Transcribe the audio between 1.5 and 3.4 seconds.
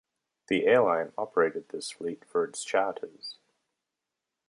this fleet for its charters.